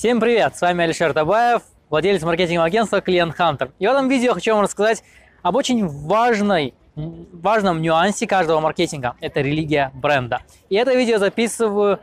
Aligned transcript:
Всем 0.00 0.18
привет! 0.18 0.56
С 0.56 0.62
вами 0.62 0.82
Алишер 0.84 1.12
Табаев, 1.12 1.60
владелец 1.90 2.22
маркетингового 2.22 2.64
агентства 2.68 3.02
Клиент 3.02 3.38
Hunter. 3.38 3.70
И 3.78 3.86
в 3.86 3.90
этом 3.90 4.08
видео 4.08 4.32
хочу 4.32 4.54
вам 4.54 4.62
рассказать 4.62 5.04
об 5.42 5.56
очень 5.56 5.86
важной, 5.86 6.72
важном 6.96 7.82
нюансе 7.82 8.26
каждого 8.26 8.60
маркетинга. 8.60 9.16
Это 9.20 9.42
религия 9.42 9.90
бренда. 9.92 10.40
И 10.70 10.76
это 10.76 10.94
видео 10.94 11.18
записываю 11.18 12.00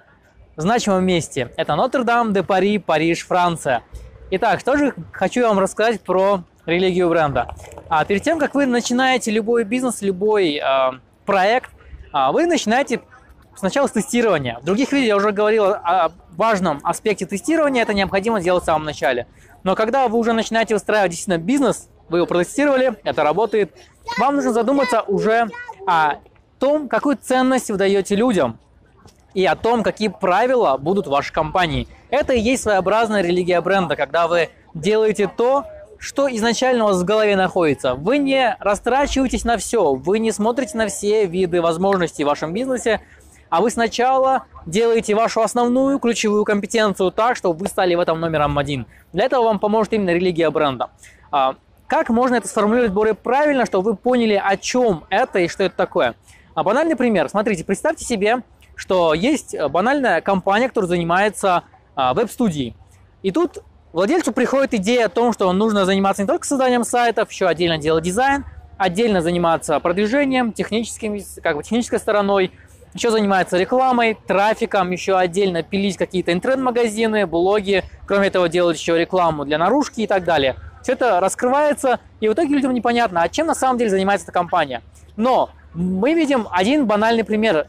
в 0.55 0.61
значимом 0.61 1.05
месте. 1.05 1.51
Это 1.57 1.75
Нотр-Дам 1.75 2.33
де 2.33 2.43
Пари, 2.43 2.77
Париж, 2.77 3.25
Франция. 3.25 3.81
Итак, 4.29 4.59
что 4.59 4.77
же 4.77 4.93
хочу 5.11 5.41
вам 5.41 5.57
рассказать 5.57 5.99
про 6.01 6.43
религию 6.67 7.09
бренда. 7.09 7.55
А 7.89 8.05
перед 8.05 8.21
тем, 8.21 8.37
как 8.37 8.53
вы 8.53 8.67
начинаете 8.67 9.31
любой 9.31 9.63
бизнес, 9.63 10.03
любой 10.03 10.61
э, 10.63 10.91
проект, 11.25 11.71
э, 12.13 12.31
вы 12.31 12.45
начинаете 12.45 13.01
сначала 13.57 13.87
с 13.87 13.91
тестирования. 13.91 14.59
В 14.61 14.65
других 14.65 14.91
видео 14.91 15.07
я 15.07 15.15
уже 15.17 15.31
говорил 15.31 15.65
о 15.65 16.11
важном 16.31 16.79
аспекте 16.83 17.25
тестирования, 17.25 17.81
это 17.81 17.93
необходимо 17.93 18.39
делать 18.39 18.63
в 18.63 18.65
самом 18.65 18.85
начале. 18.85 19.27
Но 19.63 19.75
когда 19.75 20.07
вы 20.07 20.17
уже 20.17 20.33
начинаете 20.33 20.75
устраивать 20.75 21.11
действительно 21.11 21.43
бизнес, 21.43 21.89
вы 22.09 22.19
его 22.19 22.27
протестировали, 22.27 22.93
это 23.03 23.23
работает, 23.23 23.73
вам 24.17 24.35
нужно 24.35 24.53
задуматься 24.53 25.01
уже 25.01 25.47
о 25.85 26.15
том, 26.59 26.87
какую 26.87 27.17
ценность 27.17 27.69
вы 27.69 27.77
даете 27.77 28.15
людям 28.15 28.59
и 29.33 29.45
о 29.45 29.55
том, 29.55 29.83
какие 29.83 30.07
правила 30.07 30.77
будут 30.77 31.07
в 31.07 31.09
вашей 31.09 31.33
компании. 31.33 31.87
Это 32.09 32.33
и 32.33 32.39
есть 32.39 32.63
своеобразная 32.63 33.21
религия 33.21 33.59
бренда, 33.61 33.95
когда 33.95 34.27
вы 34.27 34.49
делаете 34.73 35.29
то, 35.35 35.65
что 35.99 36.27
изначально 36.27 36.85
у 36.85 36.87
вас 36.87 37.01
в 37.01 37.05
голове 37.05 37.35
находится. 37.35 37.95
Вы 37.95 38.19
не 38.19 38.55
растрачиваетесь 38.59 39.43
на 39.43 39.57
все, 39.57 39.93
вы 39.93 40.19
не 40.19 40.31
смотрите 40.31 40.77
на 40.77 40.87
все 40.87 41.25
виды 41.25 41.61
возможностей 41.61 42.23
в 42.23 42.27
вашем 42.27 42.53
бизнесе, 42.53 43.01
а 43.49 43.61
вы 43.61 43.69
сначала 43.69 44.43
делаете 44.65 45.15
вашу 45.15 45.41
основную 45.41 45.99
ключевую 45.99 46.43
компетенцию 46.43 47.11
так, 47.11 47.35
чтобы 47.35 47.59
вы 47.59 47.67
стали 47.67 47.95
в 47.95 47.99
этом 47.99 48.19
номером 48.19 48.57
один. 48.57 48.85
Для 49.13 49.25
этого 49.25 49.43
вам 49.43 49.59
поможет 49.59 49.93
именно 49.93 50.11
религия 50.11 50.49
бренда. 50.49 50.89
А, 51.31 51.55
как 51.87 52.09
можно 52.09 52.35
это 52.35 52.47
сформулировать 52.47 52.91
более 52.91 53.13
правильно, 53.13 53.65
чтобы 53.65 53.91
вы 53.91 53.97
поняли, 53.97 54.41
о 54.43 54.57
чем 54.57 55.05
это 55.09 55.39
и 55.39 55.47
что 55.47 55.63
это 55.63 55.75
такое? 55.75 56.15
А 56.53 56.63
банальный 56.63 56.95
пример. 56.95 57.29
Смотрите, 57.29 57.63
представьте 57.63 58.03
себе, 58.03 58.41
что 58.75 59.13
есть 59.13 59.55
банальная 59.69 60.21
компания, 60.21 60.67
которая 60.67 60.89
занимается 60.89 61.63
а, 61.95 62.13
веб-студией. 62.13 62.75
И 63.23 63.31
тут 63.31 63.63
владельцу 63.93 64.31
приходит 64.33 64.73
идея 64.75 65.05
о 65.05 65.09
том, 65.09 65.33
что 65.33 65.51
нужно 65.53 65.85
заниматься 65.85 66.21
не 66.21 66.27
только 66.27 66.45
созданием 66.45 66.83
сайтов, 66.83 67.31
еще 67.31 67.47
отдельно 67.47 67.77
делать 67.77 68.03
дизайн, 68.03 68.45
отдельно 68.77 69.21
заниматься 69.21 69.79
продвижением, 69.79 70.53
техническим, 70.53 71.17
как 71.41 71.55
бы 71.55 71.63
технической 71.63 71.99
стороной, 71.99 72.51
еще 72.93 73.11
занимается 73.11 73.57
рекламой, 73.57 74.17
трафиком, 74.27 74.91
еще 74.91 75.17
отдельно 75.17 75.63
пилить 75.63 75.97
какие-то 75.97 76.33
интернет-магазины, 76.33 77.25
блоги, 77.27 77.83
кроме 78.05 78.27
этого 78.27 78.49
делать 78.49 78.77
еще 78.77 78.97
рекламу 78.97 79.45
для 79.45 79.57
наружки 79.57 80.01
и 80.01 80.07
так 80.07 80.23
далее. 80.23 80.55
Все 80.81 80.93
это 80.93 81.19
раскрывается, 81.19 81.99
и 82.19 82.29
в 82.29 82.33
итоге 82.33 82.55
людям 82.55 82.73
непонятно, 82.73 83.21
а 83.21 83.29
чем 83.29 83.47
на 83.47 83.55
самом 83.55 83.77
деле 83.77 83.89
занимается 83.89 84.25
эта 84.25 84.31
компания. 84.31 84.81
Но 85.15 85.49
мы 85.73 86.13
видим 86.13 86.47
один 86.49 86.85
банальный 86.85 87.23
пример, 87.23 87.67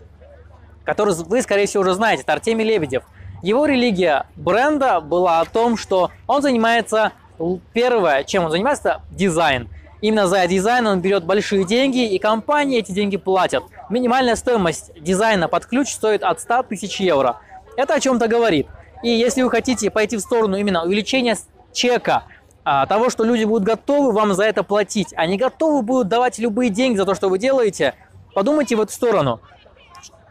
который 0.84 1.14
вы, 1.14 1.42
скорее 1.42 1.66
всего, 1.66 1.82
уже 1.82 1.94
знаете, 1.94 2.22
это 2.22 2.32
Артемий 2.32 2.64
Лебедев. 2.64 3.02
Его 3.42 3.66
религия 3.66 4.26
бренда 4.36 5.00
была 5.00 5.40
о 5.40 5.44
том, 5.44 5.76
что 5.76 6.10
он 6.26 6.42
занимается, 6.42 7.12
первое, 7.72 8.24
чем 8.24 8.44
он 8.44 8.50
занимается, 8.50 9.02
дизайн. 9.10 9.68
Именно 10.00 10.28
за 10.28 10.46
дизайн 10.46 10.86
он 10.86 11.00
берет 11.00 11.24
большие 11.24 11.64
деньги, 11.64 12.06
и 12.12 12.18
компании 12.18 12.78
эти 12.78 12.92
деньги 12.92 13.16
платят. 13.16 13.64
Минимальная 13.90 14.36
стоимость 14.36 14.92
дизайна 15.00 15.48
под 15.48 15.66
ключ 15.66 15.90
стоит 15.90 16.22
от 16.22 16.40
100 16.40 16.64
тысяч 16.64 17.00
евро. 17.00 17.40
Это 17.76 17.94
о 17.94 18.00
чем-то 18.00 18.28
говорит. 18.28 18.68
И 19.02 19.10
если 19.10 19.42
вы 19.42 19.50
хотите 19.50 19.90
пойти 19.90 20.16
в 20.16 20.20
сторону 20.20 20.56
именно 20.56 20.84
увеличения 20.84 21.36
чека, 21.72 22.24
а, 22.64 22.86
того, 22.86 23.10
что 23.10 23.24
люди 23.24 23.44
будут 23.44 23.64
готовы 23.64 24.12
вам 24.12 24.34
за 24.34 24.44
это 24.44 24.62
платить, 24.62 25.14
они 25.16 25.36
готовы 25.36 25.82
будут 25.82 26.08
давать 26.08 26.38
любые 26.38 26.70
деньги 26.70 26.96
за 26.96 27.04
то, 27.04 27.14
что 27.14 27.28
вы 27.28 27.38
делаете, 27.38 27.94
подумайте 28.34 28.76
в 28.76 28.80
эту 28.80 28.92
сторону. 28.92 29.40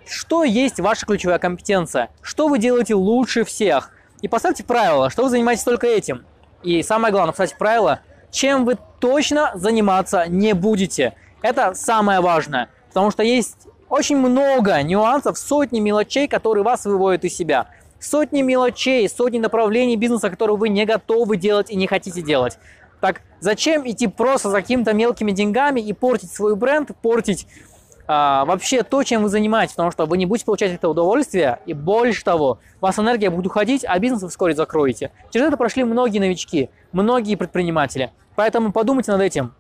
Что 0.05 0.43
есть 0.43 0.79
ваша 0.79 1.05
ключевая 1.05 1.39
компетенция? 1.39 2.09
Что 2.21 2.47
вы 2.47 2.59
делаете 2.59 2.95
лучше 2.95 3.43
всех? 3.43 3.91
И 4.21 4.27
поставьте 4.27 4.63
правило, 4.63 5.09
что 5.09 5.23
вы 5.23 5.29
занимаетесь 5.29 5.63
только 5.63 5.87
этим. 5.87 6.25
И 6.63 6.81
самое 6.83 7.11
главное, 7.11 7.33
кстати, 7.33 7.55
правило, 7.57 7.99
чем 8.31 8.65
вы 8.65 8.77
точно 8.99 9.51
заниматься 9.55 10.25
не 10.27 10.53
будете. 10.53 11.13
Это 11.41 11.73
самое 11.73 12.19
важное, 12.19 12.69
потому 12.89 13.11
что 13.11 13.23
есть 13.23 13.67
очень 13.89 14.17
много 14.17 14.81
нюансов, 14.83 15.37
сотни 15.37 15.79
мелочей, 15.79 16.27
которые 16.27 16.63
вас 16.63 16.85
выводят 16.85 17.23
из 17.25 17.35
себя. 17.35 17.67
Сотни 17.99 18.41
мелочей, 18.41 19.07
сотни 19.09 19.39
направлений 19.39 19.95
бизнеса, 19.95 20.29
которые 20.29 20.57
вы 20.57 20.69
не 20.69 20.85
готовы 20.85 21.37
делать 21.37 21.71
и 21.71 21.75
не 21.75 21.87
хотите 21.87 22.21
делать. 22.21 22.59
Так 22.99 23.21
зачем 23.39 23.87
идти 23.89 24.07
просто 24.07 24.49
за 24.49 24.61
какими-то 24.61 24.93
мелкими 24.93 25.31
деньгами 25.31 25.79
и 25.79 25.93
портить 25.93 26.31
свой 26.31 26.55
бренд, 26.55 26.91
портить 27.01 27.47
а, 28.07 28.45
вообще 28.45 28.83
то, 28.83 29.03
чем 29.03 29.23
вы 29.23 29.29
занимаетесь, 29.29 29.73
потому 29.73 29.91
что 29.91 30.05
вы 30.05 30.17
не 30.17 30.25
будете 30.25 30.45
получать 30.45 30.71
это 30.71 30.87
удовольствие, 30.87 31.59
и 31.65 31.73
больше 31.73 32.23
того, 32.23 32.59
у 32.79 32.85
вас 32.85 32.97
энергия 32.97 33.29
будет 33.29 33.47
уходить, 33.47 33.83
а 33.85 33.99
бизнес 33.99 34.21
вы 34.21 34.29
вскоре 34.29 34.55
закроете. 34.55 35.11
Через 35.29 35.47
это 35.47 35.57
прошли 35.57 35.83
многие 35.83 36.19
новички, 36.19 36.69
многие 36.93 37.35
предприниматели. 37.35 38.11
Поэтому 38.35 38.71
подумайте 38.71 39.11
над 39.11 39.21
этим. 39.21 39.53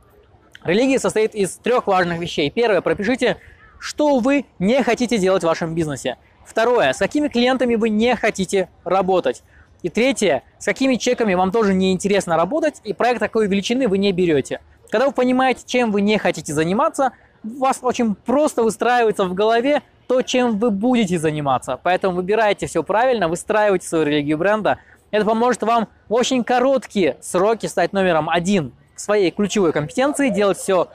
Религия 0.63 0.97
состоит 0.97 1.35
из 1.35 1.57
трех 1.57 1.87
важных 1.87 2.19
вещей. 2.19 2.49
Первое, 2.49 2.81
пропишите, 2.81 3.37
что 3.79 4.19
вы 4.19 4.45
не 4.59 4.81
хотите 4.81 5.17
делать 5.17 5.43
в 5.43 5.47
вашем 5.47 5.75
бизнесе. 5.75 6.17
Второе, 6.45 6.93
с 6.93 6.97
какими 6.97 7.27
клиентами 7.27 7.75
вы 7.75 7.89
не 7.89 8.15
хотите 8.15 8.69
работать. 8.85 9.43
И 9.83 9.89
третье, 9.89 10.43
с 10.57 10.65
какими 10.65 10.95
чеками 10.95 11.33
вам 11.33 11.51
тоже 11.51 11.73
не 11.73 11.91
интересно 11.91 12.37
работать, 12.37 12.81
и 12.85 12.93
проект 12.93 13.19
такой 13.19 13.47
величины 13.47 13.87
вы 13.87 13.97
не 13.97 14.11
берете. 14.13 14.61
Когда 14.89 15.07
вы 15.07 15.11
понимаете, 15.11 15.63
чем 15.65 15.91
вы 15.91 15.99
не 15.99 16.17
хотите 16.17 16.53
заниматься– 16.53 17.11
у 17.55 17.59
вас 17.59 17.79
очень 17.81 18.15
просто 18.15 18.63
выстраивается 18.63 19.25
в 19.25 19.33
голове 19.33 19.81
то, 20.07 20.21
чем 20.21 20.57
вы 20.57 20.71
будете 20.71 21.17
заниматься. 21.17 21.79
Поэтому 21.81 22.15
выбирайте 22.15 22.67
все 22.67 22.83
правильно, 22.83 23.27
выстраивайте 23.27 23.87
свою 23.87 24.05
религию 24.05 24.37
бренда. 24.37 24.79
Это 25.11 25.25
поможет 25.25 25.63
вам 25.63 25.87
в 26.09 26.13
очень 26.13 26.43
короткие 26.43 27.17
сроки 27.21 27.65
стать 27.67 27.93
номером 27.93 28.29
один 28.29 28.73
в 28.95 29.01
своей 29.01 29.31
ключевой 29.31 29.73
компетенции, 29.73 30.29
делать 30.29 30.57
все 30.57 30.87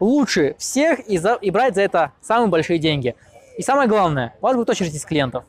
лучше 0.00 0.56
всех 0.58 1.00
и, 1.00 1.18
за, 1.18 1.34
и 1.34 1.50
брать 1.50 1.74
за 1.74 1.82
это 1.82 2.12
самые 2.20 2.48
большие 2.48 2.78
деньги. 2.78 3.14
И 3.56 3.62
самое 3.62 3.88
главное, 3.88 4.34
у 4.40 4.44
вас 4.44 4.56
будет 4.56 4.70
очередь 4.70 4.94
из 4.94 5.04
клиентов. 5.04 5.44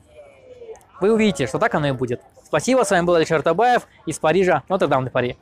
Вы 1.01 1.13
увидите, 1.13 1.47
что 1.47 1.59
так 1.59 1.75
оно 1.75 1.87
и 1.87 1.91
будет. 1.91 2.21
Спасибо, 2.43 2.83
с 2.83 2.91
вами 2.91 3.05
был 3.05 3.15
Александр 3.15 3.43
Табаев 3.43 3.87
из 4.05 4.19
Парижа, 4.19 4.63
Нотр-Дам 4.69 5.03
де 5.03 5.11
Пари. 5.11 5.37